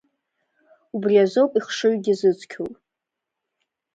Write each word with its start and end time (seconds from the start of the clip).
Убри 0.95 1.15
азоуп 1.23 1.51
ихшыҩгьы 1.59 2.13
зыцқьоу. 2.19 2.69